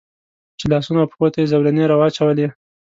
[0.59, 2.47] چې لاسونو او پښو ته یې زولنې را واچولې.